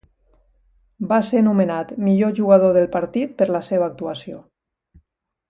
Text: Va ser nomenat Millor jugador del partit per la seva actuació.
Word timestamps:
Va 1.11 1.19
ser 1.27 1.43
nomenat 1.47 1.91
Millor 2.07 2.33
jugador 2.41 2.73
del 2.79 2.89
partit 2.97 3.37
per 3.43 3.49
la 3.57 3.63
seva 3.69 3.87
actuació. 3.93 4.43